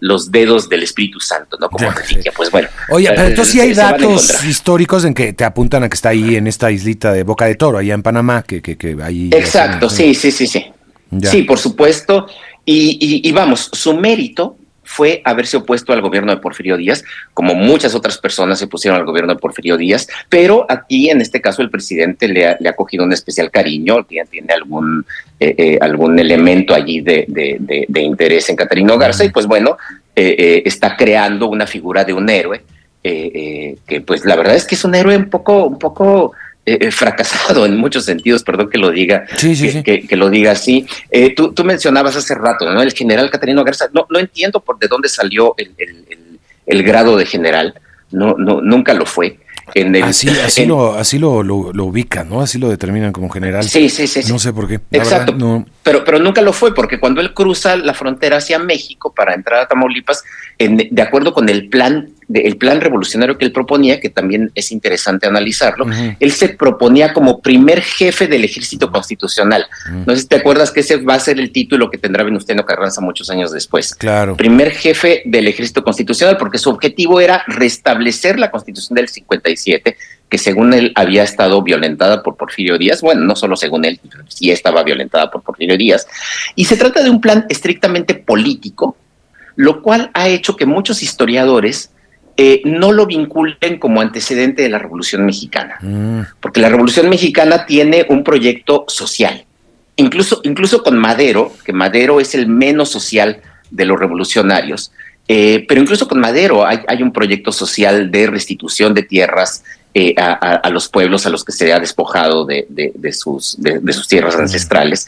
los 0.00 0.30
dedos 0.30 0.68
del 0.68 0.84
Espíritu 0.84 1.18
Santo, 1.18 1.56
¿no? 1.60 1.68
Como 1.68 1.90
reliquia. 1.90 2.32
Pues 2.36 2.52
bueno. 2.52 2.68
Oye, 2.90 3.10
pero 3.16 3.28
entonces 3.28 3.52
sí 3.52 3.60
hay 3.60 3.74
datos 3.74 4.44
históricos 4.44 5.04
en 5.04 5.14
que 5.14 5.32
te 5.32 5.42
apuntan 5.42 5.82
a 5.82 5.88
que 5.88 5.94
está 5.94 6.10
ahí 6.10 6.36
en 6.36 6.46
esta 6.46 6.70
islita 6.70 7.12
de 7.12 7.24
Boca 7.24 7.46
de 7.46 7.56
Toro, 7.56 7.78
allá 7.78 7.94
en 7.94 8.02
Panamá, 8.04 8.44
que, 8.46 8.62
que, 8.62 8.76
que 8.76 8.96
ahí. 9.02 9.30
Exacto, 9.32 9.90
sí, 9.90 10.14
sí, 10.14 10.30
sí, 10.30 10.46
sí. 10.46 10.73
Sí, 11.22 11.42
por 11.42 11.58
supuesto. 11.58 12.26
Y, 12.66 13.30
vamos, 13.32 13.70
su 13.72 13.94
mérito 13.94 14.56
fue 14.86 15.22
haberse 15.24 15.56
opuesto 15.56 15.92
al 15.92 16.02
gobierno 16.02 16.30
de 16.30 16.40
Porfirio 16.40 16.76
Díaz, 16.76 17.04
como 17.32 17.54
muchas 17.54 17.94
otras 17.94 18.18
personas 18.18 18.58
se 18.58 18.66
pusieron 18.66 19.00
al 19.00 19.06
gobierno 19.06 19.34
de 19.34 19.40
Porfirio 19.40 19.76
Díaz, 19.76 20.06
pero 20.28 20.66
aquí 20.68 21.08
en 21.08 21.22
este 21.22 21.40
caso 21.40 21.62
el 21.62 21.70
presidente 21.70 22.28
le 22.28 22.46
ha, 22.46 22.72
cogido 22.74 23.04
un 23.04 23.12
especial 23.12 23.50
cariño, 23.50 24.04
tiene, 24.04 24.28
tiene 24.28 24.52
algún, 24.52 25.04
eh, 25.40 25.54
eh, 25.56 25.78
algún 25.80 26.18
elemento 26.18 26.74
allí 26.74 27.00
de, 27.00 27.26
interés 27.94 28.50
en 28.50 28.56
Catarino 28.56 28.98
Garza 28.98 29.24
y 29.24 29.30
pues 29.30 29.46
bueno, 29.46 29.78
eh, 30.14 30.62
está 30.66 30.96
creando 30.96 31.48
una 31.48 31.66
figura 31.66 32.04
de 32.04 32.12
un 32.12 32.28
héroe, 32.28 32.62
que 33.02 34.02
pues 34.06 34.24
la 34.24 34.36
verdad 34.36 34.54
es 34.54 34.64
que 34.64 34.74
es 34.74 34.84
un 34.84 34.94
héroe 34.94 35.16
un 35.16 35.28
poco, 35.28 35.64
un 35.64 35.78
poco 35.78 36.32
eh, 36.66 36.90
fracasado 36.90 37.66
en 37.66 37.76
muchos 37.76 38.06
sentidos, 38.06 38.42
perdón 38.42 38.70
que 38.70 38.78
lo 38.78 38.90
diga, 38.90 39.26
que, 39.26 40.16
lo 40.16 40.30
diga 40.30 40.52
así. 40.52 40.86
Eh, 41.10 41.34
tú, 41.34 41.52
mencionabas 41.62 42.16
hace 42.16 42.34
rato, 42.34 42.72
¿no? 42.72 42.80
El 42.80 42.92
general 42.92 43.30
Catarino 43.30 43.62
Garza, 43.64 43.90
no, 43.92 44.06
no 44.08 44.18
entiendo 44.18 44.60
por 44.60 44.78
de 44.78 44.88
dónde 44.88 45.10
salió 45.10 45.54
el, 45.58 45.74
el, 46.64 46.82
grado 46.82 47.18
de 47.18 47.26
general, 47.26 47.74
no, 48.10 48.36
no, 48.38 48.62
nunca 48.62 48.94
lo 48.94 49.04
fue. 49.04 49.38
En 49.74 49.94
así 50.02 50.28
así, 50.44 50.64
lo, 50.64 50.94
así 50.94 51.18
lo, 51.18 51.42
lo, 51.42 51.84
ubican, 51.84 52.30
¿no? 52.30 52.40
Así 52.40 52.58
lo 52.58 52.70
determinan 52.70 53.12
como 53.12 53.28
general. 53.28 53.64
Sí, 53.64 53.90
sí, 53.90 54.06
sí. 54.06 54.20
No 54.32 54.38
sé 54.38 54.54
por 54.54 54.66
qué. 54.66 54.80
Exacto. 54.90 55.66
pero, 55.82 56.02
pero 56.02 56.18
nunca 56.18 56.40
lo 56.40 56.54
fue, 56.54 56.74
porque 56.74 56.98
cuando 56.98 57.20
él 57.20 57.34
cruza 57.34 57.76
la 57.76 57.92
frontera 57.92 58.38
hacia 58.38 58.58
México 58.58 59.12
para 59.14 59.34
entrar 59.34 59.60
a 59.60 59.68
Tamaulipas, 59.68 60.24
de 60.58 61.02
acuerdo 61.02 61.34
con 61.34 61.50
el 61.50 61.68
plan 61.68 62.08
el 62.32 62.56
plan 62.56 62.80
revolucionario 62.80 63.36
que 63.38 63.44
él 63.44 63.52
proponía, 63.52 64.00
que 64.00 64.08
también 64.08 64.50
es 64.54 64.72
interesante 64.72 65.26
analizarlo, 65.26 65.86
él 66.18 66.32
se 66.32 66.50
proponía 66.50 67.12
como 67.12 67.40
primer 67.40 67.82
jefe 67.82 68.26
del 68.26 68.44
ejército 68.44 68.90
constitucional. 68.90 69.66
No 70.06 70.14
sé 70.14 70.22
si 70.22 70.28
te 70.28 70.36
acuerdas 70.36 70.70
que 70.70 70.80
ese 70.80 70.96
va 70.96 71.14
a 71.14 71.20
ser 71.20 71.38
el 71.38 71.52
título 71.52 71.90
que 71.90 71.98
tendrá 71.98 72.24
Venustiano 72.24 72.64
Carranza 72.64 73.00
muchos 73.00 73.30
años 73.30 73.52
después. 73.52 73.94
Claro. 73.94 74.36
Primer 74.36 74.70
jefe 74.70 75.22
del 75.24 75.48
ejército 75.48 75.82
constitucional, 75.82 76.36
porque 76.36 76.58
su 76.58 76.70
objetivo 76.70 77.20
era 77.20 77.44
restablecer 77.46 78.38
la 78.38 78.50
constitución 78.50 78.96
del 78.96 79.08
57, 79.08 79.96
que 80.28 80.38
según 80.38 80.72
él 80.74 80.92
había 80.96 81.22
estado 81.22 81.62
violentada 81.62 82.22
por 82.22 82.36
Porfirio 82.36 82.78
Díaz. 82.78 83.00
Bueno, 83.00 83.22
no 83.22 83.36
solo 83.36 83.56
según 83.56 83.84
él, 83.84 84.00
sí 84.28 84.50
estaba 84.50 84.82
violentada 84.82 85.30
por 85.30 85.42
Porfirio 85.42 85.76
Díaz. 85.76 86.06
Y 86.54 86.64
se 86.64 86.76
trata 86.76 87.02
de 87.02 87.10
un 87.10 87.20
plan 87.20 87.46
estrictamente 87.48 88.14
político, 88.14 88.96
lo 89.56 89.82
cual 89.82 90.10
ha 90.14 90.28
hecho 90.28 90.56
que 90.56 90.66
muchos 90.66 91.02
historiadores 91.02 91.90
eh, 92.36 92.62
no 92.64 92.92
lo 92.92 93.06
vinculen 93.06 93.78
como 93.78 94.00
antecedente 94.00 94.62
de 94.62 94.68
la 94.68 94.78
Revolución 94.78 95.24
Mexicana, 95.24 95.78
mm. 95.80 96.20
porque 96.40 96.60
la 96.60 96.68
Revolución 96.68 97.08
Mexicana 97.08 97.64
tiene 97.64 98.06
un 98.08 98.24
proyecto 98.24 98.84
social, 98.88 99.44
incluso, 99.96 100.40
incluso 100.42 100.82
con 100.82 100.98
Madero, 100.98 101.52
que 101.64 101.72
Madero 101.72 102.20
es 102.20 102.34
el 102.34 102.48
menos 102.48 102.90
social 102.90 103.40
de 103.70 103.84
los 103.84 103.98
revolucionarios, 103.98 104.92
eh, 105.26 105.64
pero 105.68 105.80
incluso 105.80 106.06
con 106.06 106.20
Madero 106.20 106.66
hay, 106.66 107.02
un 107.02 107.12
proyecto 107.12 107.50
social 107.52 108.10
de 108.10 108.26
restitución 108.26 108.92
de 108.92 109.04
tierras 109.04 109.64
eh, 109.94 110.14
a, 110.18 110.68
los 110.70 110.88
pueblos 110.88 111.24
a 111.24 111.30
los 111.30 111.44
que 111.44 111.52
se 111.52 111.72
ha 111.72 111.78
despojado 111.78 112.44
de, 112.44 112.66
sus, 113.12 113.56
de, 113.58 113.92
sus 113.92 114.08
tierras 114.08 114.36
ancestrales. 114.36 115.06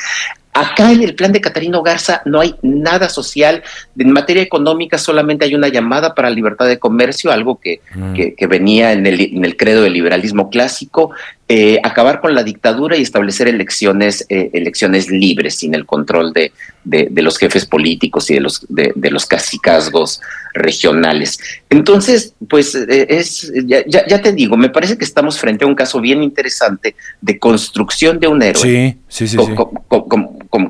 Acá 0.57 0.91
en 0.91 1.03
el 1.03 1.15
plan 1.15 1.33
de 1.33 1.43
Catarino 1.43 1.83
Garza 1.83 2.23
no 2.25 2.41
hay 2.41 2.55
nada 2.63 3.11
social. 3.11 3.63
En 3.99 4.11
materia 4.11 4.43
económica 4.43 4.97
solamente 4.97 5.45
hay 5.45 5.55
una 5.55 5.69
llamada 5.69 6.15
para 6.15 6.31
libertad 6.31 6.67
de 6.67 6.79
comercio, 6.79 7.31
algo 7.31 7.61
que, 7.61 7.81
mm. 7.95 8.49
venía 8.49 8.93
en 8.93 9.07
el, 9.07 9.21
en 9.21 9.45
el, 9.45 9.57
credo 9.59 9.83
del 9.83 9.93
liberalismo 9.93 10.49
clásico, 10.49 11.11
eh, 11.49 11.79
acabar 11.85 12.21
con 12.21 12.35
la 12.35 12.43
dictadura 12.43 12.97
y 12.97 13.03
establecer 13.03 13.49
elecciones, 13.49 14.25
eh, 14.31 14.51
elecciones 14.53 15.11
libres, 15.11 15.57
sin 15.57 15.75
el 15.75 15.87
control 15.87 16.33
de, 16.33 16.51
de, 16.83 17.23
los 17.23 17.39
jefes 17.39 17.67
políticos 17.67 18.31
y 18.31 18.35
de 18.35 18.41
los, 18.41 18.67
de, 18.69 19.11
los 19.11 19.27
cacicazgos 19.27 20.21
regionales. 20.55 21.39
Entonces, 21.71 22.35
pues 22.49 22.75
eh, 22.75 23.07
es, 23.11 23.53
ya, 23.65 23.85
ya, 23.87 24.23
te 24.23 24.33
digo, 24.33 24.57
me 24.57 24.71
parece 24.71 24.99
que 24.99 25.05
estamos 25.05 25.39
frente 25.39 25.65
a 25.65 25.69
un 25.69 25.75
caso 25.75 26.01
bien 26.01 26.23
interesante 26.23 26.97
de 27.21 27.39
construcción 27.39 28.19
de 28.19 28.27
un 28.27 28.43
héroe. 28.43 28.63
Sí, 28.63 28.97
sí, 29.07 29.29
sí. 29.29 29.37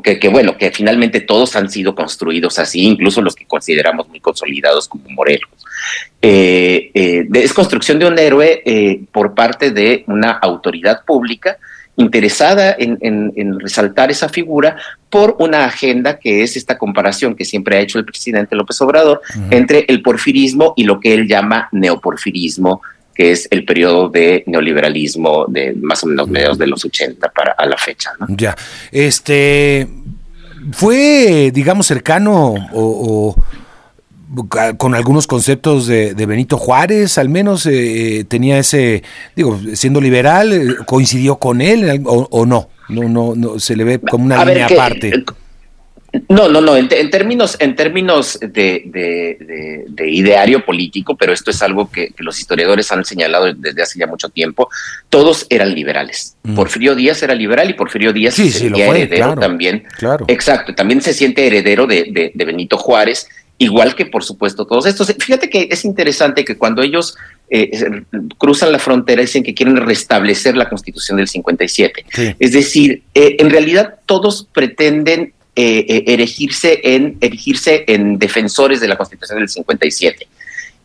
Que, 0.07 0.21
que, 0.21 0.29
bueno, 0.29 0.57
que 0.57 0.71
finalmente 0.71 1.21
todos 1.21 1.57
han 1.57 1.69
sido 1.69 1.97
construidos 1.97 2.61
así, 2.61 2.83
incluso 2.83 3.21
los 3.21 3.35
que 3.35 3.45
consideramos 3.45 4.09
muy 4.09 4.21
consolidados 4.21 4.87
como 4.87 5.09
Morelos. 5.11 5.51
Eh, 6.23 6.93
eh, 6.95 7.29
es 7.35 7.53
construcción 7.53 7.99
de 7.99 8.07
un 8.07 8.17
héroe 8.17 8.63
por 9.11 9.35
parte 9.35 9.73
de 9.73 10.05
una 10.07 10.31
autoridad 10.31 11.05
pública 11.05 11.59
interesada 11.97 12.77
en, 12.79 13.59
resaltar 13.59 14.11
esa 14.11 14.29
figura 14.29 14.77
por 15.11 15.37
una 15.41 15.65
agenda 15.65 16.19
que 16.19 16.43
es 16.43 16.57
esta 16.57 16.79
comparación 16.79 17.35
que 17.35 17.45
siempre 17.45 17.77
ha 17.77 17.81
hecho 17.81 17.99
el 17.99 18.05
presidente 18.05 18.55
López 18.55 18.81
Obrador 18.83 19.23
entre 19.51 19.87
el 19.89 20.03
porfirismo 20.03 20.75
y 20.77 20.85
lo 20.85 21.01
que 21.01 21.15
él 21.15 21.27
llama 21.27 21.69
neoporfirismo, 21.73 22.83
que 23.17 23.33
es 23.33 23.49
el 23.51 23.65
periodo 23.65 24.09
de 24.09 24.45
neoliberalismo 24.47 25.47
de 25.49 25.75
más 25.75 26.05
o 26.05 26.07
menos 26.07 26.29
mediados 26.29 26.59
de 26.59 26.67
los 26.67 26.85
80 26.85 27.31
para 27.31 27.53
a 27.53 27.67
la 27.67 27.77
fecha. 27.77 28.11
Ya, 28.29 28.55
este 28.93 29.89
fue, 30.73 31.51
digamos, 31.53 31.87
cercano 31.87 32.55
o 32.73 33.35
con 34.79 34.95
algunos 34.95 35.27
conceptos 35.27 35.87
de, 35.87 36.15
Benito 36.27 36.59
Juárez, 36.59 37.19
al 37.19 37.29
menos 37.29 37.67
eh, 37.67 38.21
eh, 38.21 38.25
tenía 38.25 38.59
ese, 38.59 39.03
digo, 39.35 39.59
siendo 39.75 40.01
liberal, 40.01 40.53
eh, 40.53 40.77
coincidió 40.85 41.37
con 41.37 41.61
él 41.61 42.03
o, 42.05 42.45
no, 42.45 42.69
no, 42.89 43.09
no, 43.09 43.35
no, 43.35 43.59
se 43.59 43.77
le 43.77 43.85
ve 43.85 44.01
como 44.01 44.25
una 44.25 44.45
línea 44.45 44.67
aparte. 44.67 45.25
No, 46.29 46.49
no, 46.49 46.61
no, 46.61 46.77
en, 46.77 46.89
términos, 46.89 47.57
en 47.59 47.75
términos 47.77 48.39
de, 48.41 49.85
ideario 50.07 50.65
político, 50.65 51.17
pero 51.17 51.33
esto 51.33 51.51
es 51.51 51.63
algo 51.63 51.91
que, 51.91 52.13
los 52.19 52.39
historiadores 52.39 52.91
han 52.93 53.05
señalado 53.05 53.53
desde 53.53 53.83
hace 53.83 53.99
ya 53.99 54.07
mucho 54.07 54.29
tiempo, 54.29 54.69
todos 55.11 55.47
eran 55.51 55.75
liberales. 55.75 56.37
Mm. 56.43 56.55
Porfirio 56.55 56.95
Díaz 56.95 57.23
era 57.23 57.35
liberal 57.35 57.71
y 57.71 57.75
Porfirio 57.75 58.13
Díaz 58.13 58.35
se 58.35 58.51
sentía 58.51 58.89
heredero 58.89 59.35
también. 59.37 59.85
Claro. 59.99 60.25
Exacto, 60.29 60.75
también 60.75 61.01
se 61.03 61.13
siente 61.13 61.47
heredero 61.47 61.87
de, 61.87 62.33
Benito 62.35 62.77
Juárez 62.77 63.29
igual 63.59 63.95
que 63.95 64.05
por 64.05 64.23
supuesto 64.23 64.67
todos 64.67 64.85
estos. 64.87 65.15
Fíjate 65.19 65.49
que 65.49 65.69
es 65.71 65.85
interesante 65.85 66.45
que 66.45 66.59
cuando 66.59 66.83
ellos 66.83 67.17
eh, 67.49 68.03
cruzan 68.37 68.71
la 68.71 68.79
frontera 68.79 69.23
dicen 69.23 69.43
que 69.43 69.55
quieren 69.55 69.77
restablecer 69.77 70.57
la 70.57 70.69
constitución 70.69 71.17
del 71.17 71.27
57. 71.27 72.05
Es 72.39 72.53
decir, 72.53 73.03
eh, 73.15 73.37
en 73.39 73.51
realidad 73.51 73.95
todos 74.05 74.47
pretenden 74.53 75.33
eh, 75.57 76.05
erigirse, 76.07 76.81
en, 76.85 77.17
erigirse 77.21 77.85
en 77.89 78.19
defensores 78.19 78.81
de 78.81 78.89
la 78.89 78.97
constitución 78.97 79.39
del 79.39 79.49
57. 79.49 80.29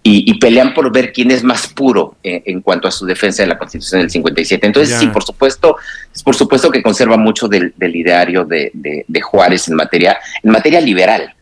Y, 0.03 0.33
pelean 0.39 0.73
por 0.73 0.91
ver 0.91 1.13
quién 1.13 1.29
es 1.29 1.43
más 1.43 1.67
puro 1.67 2.15
en 2.23 2.61
cuanto 2.61 2.87
a 2.87 2.91
su 2.91 3.05
defensa 3.05 3.43
de 3.43 3.49
la 3.49 3.59
Constitución 3.59 4.01
del 4.01 4.09
57. 4.09 4.65
Entonces, 4.65 4.97
sí, 4.97 5.05
por 5.05 5.23
supuesto, 5.23 5.77
por 6.23 6.35
supuesto 6.35 6.71
que 6.71 6.81
conserva 6.81 7.17
mucho 7.17 7.47
del, 7.47 7.71
ideario 7.79 8.43
de, 8.43 8.71
de, 8.73 9.21
Juárez 9.21 9.67
en 9.67 9.75
materia, 9.75 10.17
en 10.41 10.49
materia 10.49 10.81
liberal. 10.81 11.35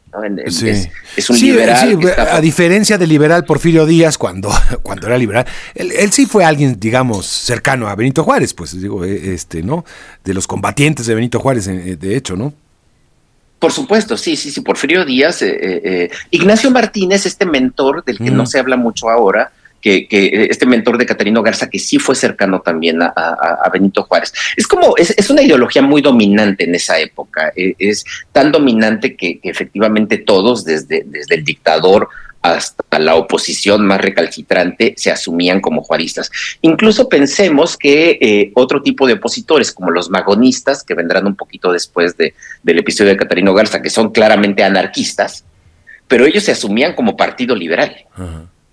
Es, 1.16 1.30
un 1.30 1.40
liberal. 1.40 2.00
A 2.32 2.42
diferencia 2.42 2.98
del 2.98 3.10
liberal 3.10 3.46
Porfirio 3.46 3.86
Díaz, 3.86 4.18
cuando, 4.18 4.52
cuando 4.82 5.08
era 5.08 5.18
liberal, 5.18 5.46
él, 5.76 6.12
sí 6.12 6.26
fue 6.26 6.44
alguien, 6.44 6.80
digamos, 6.80 7.28
cercano 7.28 7.88
a 7.88 7.96
Benito 7.96 8.24
Juárez, 8.24 8.54
pues 8.54 8.80
digo, 8.80 9.06
eh, 9.06 9.34
este, 9.34 9.62
¿no? 9.62 9.86
De 10.24 10.34
los 10.34 10.48
combatientes 10.48 11.06
de 11.06 11.16
Benito 11.16 11.40
Juárez, 11.40 11.68
eh, 11.68 11.96
de 11.96 12.16
hecho, 12.16 12.36
¿no? 12.36 12.54
Por 13.60 13.72
supuesto, 13.72 14.18
sí, 14.18 14.36
sí, 14.36 14.52
sí, 14.52 14.62
Porfirio 14.62 15.06
Díaz. 15.06 15.42
Eh, 15.42 16.10
Ignacio 16.32 16.72
Martínez, 16.72 17.26
este 17.26 17.46
mentor 17.46 18.04
del 18.04 18.18
que 18.18 18.32
no 18.32 18.44
mm. 18.44 18.48
se 18.48 18.60
habla 18.60 18.78
mucho 18.78 19.10
ahora, 19.10 19.52
que, 19.82 20.48
este 20.50 20.66
mentor 20.66 20.98
de 20.98 21.06
Catarino 21.06 21.42
Garza, 21.42 21.70
que 21.70 21.80
sí 21.80 22.00
fue 22.00 22.16
cercano 22.16 22.62
también 22.62 23.02
a, 23.02 23.70
Benito 23.72 24.04
Juárez. 24.04 24.34
Es 24.56 24.68
como, 24.68 24.96
es, 24.98 25.30
una 25.30 25.42
ideología 25.42 25.82
muy 25.82 26.02
dominante 26.02 26.66
en 26.66 26.76
esa 26.76 27.00
época, 27.00 27.52
e, 27.56 27.76
es, 27.80 28.04
tan 28.32 28.52
dominante 28.52 29.16
que, 29.16 29.40
efectivamente 29.44 30.18
todos, 30.18 30.66
desde, 30.66 31.04
desde 31.06 31.36
el 31.36 31.44
dictador 31.44 32.10
hasta 32.42 33.00
la 33.00 33.16
oposición 33.16 33.86
más 33.86 34.02
recalcitrante 34.02 34.94
se 34.98 35.12
asumían 35.12 35.60
como 35.60 35.84
juaristas. 35.84 36.32
Incluso 36.62 37.10
pensemos 37.10 37.78
que 37.78 38.18
eh, 38.22 38.52
otro 38.56 38.82
tipo 38.82 39.08
de 39.08 39.14
opositores, 39.14 39.72
como 39.72 39.92
los 39.92 40.10
magonistas, 40.10 40.84
que 40.84 40.94
vendrán 40.94 41.28
un 41.28 41.36
poquito 41.36 41.72
después 41.72 42.16
de, 42.18 42.34
del 42.64 42.80
episodio 42.80 43.12
de 43.12 43.18
Catarino 43.18 43.54
Garza, 43.54 43.82
que 43.82 43.90
son 43.90 44.12
claramente 44.12 44.64
anarquistas, 44.64 45.44
pero 46.08 46.26
ellos 46.26 46.44
se 46.44 46.52
asumían 46.52 46.96
como 46.96 47.18
partido 47.18 47.56
liberal. 47.56 47.96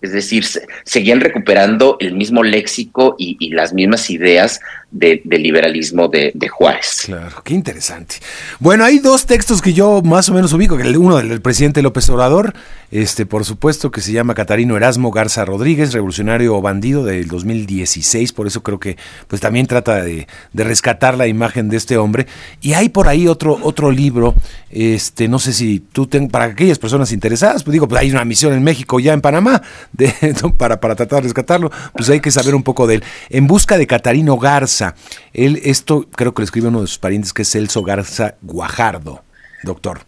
Es 0.01 0.13
decir, 0.13 0.45
seguían 0.85 1.21
recuperando 1.21 1.97
el 2.01 2.15
mismo 2.15 2.43
léxico 2.43 3.17
y, 3.19 3.51
las 3.51 3.73
mismas 3.73 4.11
ideas 4.11 4.61
del 4.91 5.23
liberalismo 5.43 6.09
de, 6.09 6.33
Juárez. 6.49 7.03
Claro, 7.07 7.43
qué 7.45 7.55
interesante. 7.55 8.17
Bueno, 8.61 8.85
hay 8.85 8.99
dos 8.99 9.27
textos 9.27 9.61
que 9.61 9.73
yo 9.73 10.01
más 10.03 10.29
o 10.29 10.35
menos 10.35 10.53
ubico, 10.53 10.77
que 10.77 10.97
uno 10.97 11.17
del 11.17 11.41
presidente 11.41 11.83
López 11.83 12.09
Obrador, 12.09 12.55
este, 12.91 13.27
por 13.27 13.45
supuesto, 13.45 13.91
que 13.91 14.01
se 14.01 14.13
llama 14.13 14.35
Catarino 14.35 14.77
Erasmo 14.77 15.11
Garza 15.11 15.45
Rodríguez, 15.45 15.93
revolucionario 15.93 16.61
bandido 16.63 17.05
del 17.05 17.27
2016, 17.27 18.33
por 18.33 18.47
eso 18.47 18.63
creo 18.63 18.79
que 18.79 18.97
pues 19.27 19.41
también 19.41 19.67
trata 19.67 20.03
de, 20.03 20.29
rescatar 20.55 21.17
la 21.19 21.27
imagen 21.27 21.69
de 21.69 21.77
este 21.77 21.99
hombre. 21.99 22.27
Y 22.61 22.75
hay 22.75 22.89
por 22.89 23.09
ahí 23.09 23.27
otro, 23.27 23.59
otro 23.63 23.91
libro, 23.91 24.35
este, 24.71 25.27
no 25.27 25.39
sé 25.39 25.53
si 25.53 25.81
tú, 25.81 26.07
ten, 26.07 26.29
para 26.29 26.47
aquellas 26.47 26.79
personas 26.79 27.13
interesadas, 27.13 27.65
pues 27.65 27.73
digo, 27.73 27.89
pues 27.89 28.01
hay 28.01 28.11
una 28.11 28.25
misión 28.25 28.53
en 28.53 28.63
México, 28.63 29.01
ya 29.01 29.13
en 29.13 29.21
Panamá, 29.21 29.63
de, 29.93 30.15
para, 30.57 30.81
para 30.81 30.95
tratar 30.95 31.23
de 31.23 31.25
rescatarlo, 31.25 31.71
pues 31.93 32.09
hay 32.09 32.21
que 32.21 32.31
saber 32.31 32.55
un 32.55 32.63
poco 32.63 32.87
de 32.87 32.97
él. 32.97 33.05
En 33.31 33.47
busca 33.47 33.79
de 33.79 33.87
Catarino 33.87 34.39
Garza, 34.39 34.86
él, 35.33 35.61
esto 35.65 36.07
creo 36.11 36.35
que 36.35 36.43
lo 36.43 36.45
escribe 36.45 36.69
uno 36.69 36.83
de 36.83 36.87
sus 36.87 36.99
parientes, 36.99 37.33
que 37.33 37.43
es 37.43 37.51
Celso 37.51 37.83
Garza 37.83 38.37
Guajardo, 38.43 39.23
doctor. 39.63 40.01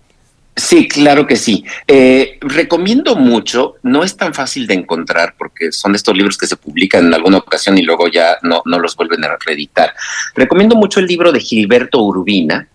Sí, 0.59 0.89
claro 0.89 1.25
que 1.25 1.37
sí. 1.37 1.65
Eh, 1.87 2.37
recomiendo 2.41 3.15
mucho, 3.15 3.77
no 3.85 4.03
es 4.03 4.17
tan 4.17 4.35
fácil 4.35 4.67
de 4.67 4.75
encontrar 4.75 5.35
porque 5.39 5.71
son 5.71 5.95
estos 5.95 6.17
libros 6.17 6.37
que 6.37 6.49
se 6.49 6.57
publican 6.57 7.07
en 7.07 7.15
alguna 7.15 7.39
ocasión 7.39 7.79
y 7.79 7.83
luego 7.83 8.09
ya 8.09 8.39
no, 8.43 8.63
no 8.65 8.81
los 8.81 8.97
vuelven 8.97 9.25
a 9.25 9.37
reeditar. 9.47 9.95
Recomiendo 10.35 10.75
mucho 10.75 10.99
el 10.99 11.07
libro 11.07 11.31
de 11.31 11.39
Gilberto 11.39 12.03
Urbina, 12.03 12.67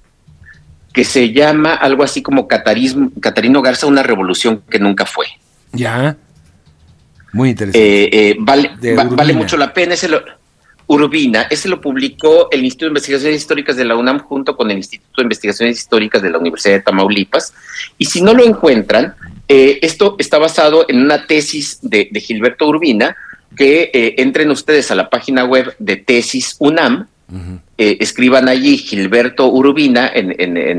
que 0.94 1.04
se 1.04 1.34
llama 1.34 1.74
algo 1.74 2.04
así 2.04 2.22
como 2.22 2.48
Catarino 2.48 3.62
Garza, 3.62 3.86
una 3.86 4.04
revolución 4.04 4.64
que 4.70 4.80
nunca 4.80 5.06
fue. 5.06 5.26
Ya. 5.74 6.16
Muy 7.34 7.50
interesante. 7.50 8.04
Eh, 8.06 8.30
eh, 8.30 8.36
vale, 8.40 8.72
vale 9.10 9.34
mucho 9.34 9.58
la 9.58 9.74
pena. 9.74 9.96
Ese 9.96 10.08
lo, 10.08 10.24
Urbina, 10.88 11.44
ese 11.44 11.70
lo 11.70 11.80
publicó 11.82 12.50
el 12.52 12.64
Instituto 12.64 12.86
de 12.86 12.92
Investigaciones 12.92 13.38
Históricas 13.38 13.76
de 13.76 13.86
la 13.86 13.96
UNAM 13.96 14.20
junto 14.20 14.56
con 14.56 14.70
el 14.72 14.78
Instituto 14.78 15.14
de 15.18 15.24
Investigaciones 15.24 15.78
Históricas 15.78 16.22
de 16.22 16.30
la 16.30 16.38
Universidad 16.38 16.76
de 16.76 16.82
Tamaulipas. 16.82 17.54
Y 17.98 18.06
si 18.06 18.22
no 18.22 18.34
lo 18.34 18.44
encuentran, 18.44 19.16
eh, 19.48 19.80
esto 19.82 20.16
está 20.20 20.38
basado 20.38 20.86
en 20.88 21.02
una 21.02 21.26
tesis 21.26 21.80
de, 21.82 22.10
Gilberto 22.16 22.68
Urbina, 22.68 23.16
que 23.56 23.92
entren 24.18 24.50
ustedes 24.50 24.90
a 24.90 24.96
la 24.96 25.10
página 25.10 25.46
web 25.46 25.76
de 25.78 25.98
Tesis 25.98 26.56
UNAM, 26.60 27.08
escriban 27.78 28.48
allí 28.48 28.78
Gilberto 28.78 29.48
Urbina 29.48 30.12
en, 30.14 30.36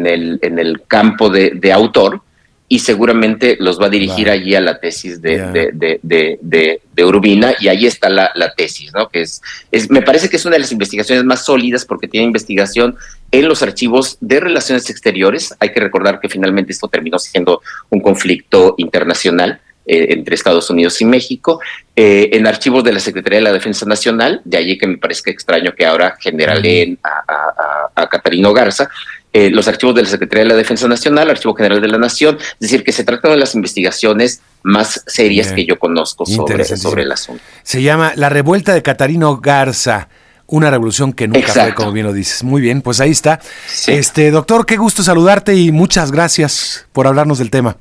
el, 0.09 0.83
campo 0.89 1.31
de, 1.31 1.73
autor 1.73 2.23
y 2.67 2.79
seguramente 2.79 3.57
los 3.61 3.81
va 3.81 3.87
a 3.87 3.91
dirigir 3.91 4.31
allí 4.31 4.55
a 4.55 4.61
la 4.61 4.81
tesis 4.81 5.21
de, 5.21 5.71
de, 5.73 6.01
de, 6.03 6.81
de, 6.93 7.05
Urbina 7.05 7.55
y 7.61 7.69
ahí 7.69 7.87
está 7.87 8.09
la, 8.09 8.31
la, 8.35 8.55
tesis, 8.55 8.93
¿no? 8.95 9.09
Que 9.09 9.21
es, 9.23 9.43
es, 9.71 9.91
me 9.91 10.01
parece 10.01 10.31
que 10.31 10.37
es 10.37 10.47
una 10.47 10.55
de 10.55 10.61
las 10.61 10.73
investigaciones 10.73 11.25
más 11.25 11.45
sólidas 11.45 11.85
porque 11.85 12.09
tiene 12.09 12.27
investigación 12.27 12.97
en 13.31 13.49
los 13.49 13.63
archivos 13.63 14.17
de 14.21 14.41
relaciones 14.41 14.89
exteriores. 14.89 15.55
Hay 15.61 15.73
que 15.73 15.81
recordar 15.81 16.21
que 16.21 16.29
finalmente 16.31 16.73
esto 16.73 16.89
terminó 16.89 17.19
siendo 17.19 17.61
un 17.91 18.01
conflicto 18.01 18.75
internacional. 18.79 19.61
Eh, 19.87 20.15
entre 20.15 20.35
Estados 20.35 20.71
Unidos 20.71 20.99
y 21.03 21.05
México, 21.05 21.61
eh, 21.95 22.31
en 22.33 22.47
archivos 22.47 22.83
de 22.85 22.93
la 22.95 23.01
Secretaría 23.01 23.41
de 23.41 23.45
la 23.45 23.53
Defensa 23.53 23.85
Nacional, 23.85 24.41
de 24.43 24.57
allí 24.57 24.79
que 24.79 24.87
me 24.87 24.97
parece 24.97 25.31
extraño 25.31 25.75
que 25.75 25.85
ahora 25.85 26.17
generaleen 26.19 26.99
a, 27.03 27.11
a, 27.11 27.91
a, 27.95 28.03
a 28.03 28.09
Catarino 28.09 28.55
Garza, 28.55 28.89
eh, 29.35 29.51
los 29.51 29.67
archivos 29.67 29.97
de 29.97 30.03
la 30.03 30.09
Secretaría 30.09 30.45
de 30.45 30.51
la 30.51 30.55
Defensa 30.55 30.87
Nacional, 30.87 31.29
Archivo 31.29 31.55
General 31.55 31.81
de 31.81 31.89
la 31.89 31.99
Nación, 31.99 32.39
es 32.39 32.61
decir, 32.61 32.85
que 32.85 32.93
se 32.93 33.03
trata 33.03 33.29
de 33.29 33.37
las 33.37 33.57
investigaciones 33.57 34.41
más 34.63 35.03
serias 35.09 35.51
que 35.51 35.67
yo 35.67 35.77
conozco 35.77 36.25
sobre, 36.25 36.65
sobre 36.65 37.03
el 37.03 37.11
asunto. 37.11 37.43
Se 37.65 37.83
llama 37.83 38.13
La 38.15 38.29
Revuelta 38.29 38.73
de 38.73 38.83
Catarino 38.83 39.37
Garza. 39.39 40.09
Una 40.47 40.71
revolución 40.71 41.13
que 41.13 41.27
nunca 41.27 41.53
fue, 41.53 41.75
como 41.75 41.91
bien 41.91 42.07
lo 42.07 42.13
dices. 42.13 42.45
Muy 42.45 42.63
bien, 42.63 42.81
pues 42.81 43.01
ahí 43.01 43.11
está. 43.11 43.41
Este, 43.89 44.31
doctor, 44.31 44.67
qué 44.67 44.77
gusto 44.77 45.03
saludarte 45.03 45.57
y 45.57 45.73
muchas 45.73 46.13
gracias 46.13 46.87
por 46.93 47.09
hablarnos 47.09 47.39
del 47.39 47.51
tema. 47.51 47.77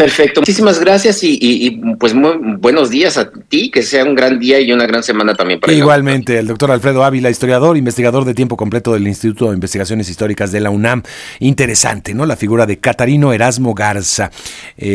Perfecto, 0.00 0.40
muchísimas 0.40 0.80
gracias 0.80 1.18
y, 1.22 1.78
pues 1.98 2.14
muy 2.14 2.32
buenos 2.56 2.88
días 2.88 3.18
a 3.18 3.30
ti, 3.30 3.70
que 3.70 3.82
sea 3.82 4.02
un 4.02 4.14
gran 4.14 4.38
día 4.38 4.58
y 4.58 4.72
una 4.72 4.86
gran 4.86 5.02
semana 5.02 5.34
también 5.34 5.60
para 5.60 5.74
Igualmente, 5.74 6.38
el 6.38 6.46
doctor 6.46 6.70
Alfredo 6.70 7.04
Ávila, 7.04 7.28
historiador, 7.28 7.76
investigador 7.76 8.24
de 8.24 8.32
tiempo 8.32 8.56
completo 8.56 8.94
del 8.94 9.06
Instituto 9.06 9.48
de 9.48 9.54
Investigaciones 9.56 10.08
Históricas 10.08 10.52
de 10.52 10.60
la 10.60 10.70
UNAM. 10.70 11.02
Interesante, 11.40 12.14
¿no? 12.14 12.24
La 12.24 12.36
figura 12.36 12.64
de 12.64 12.78
Catarino 12.78 13.34
Erasmo 13.34 13.74
Garza. 13.74 14.30
Eh, 14.78 14.88